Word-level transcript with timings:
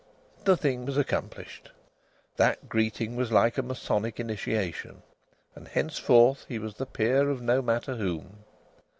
The 0.45 0.57
thing 0.57 0.87
was 0.87 0.97
accomplished! 0.97 1.69
That 2.37 2.67
greeting 2.67 3.15
was 3.15 3.31
like 3.31 3.59
a 3.59 3.61
Masonic 3.61 4.19
initiation, 4.19 5.03
and 5.53 5.67
henceforward 5.67 6.39
he 6.47 6.57
was 6.57 6.73
the 6.77 6.87
peer 6.87 7.29
of 7.29 7.39
no 7.39 7.61
matter 7.61 7.93
whom. 7.97 8.43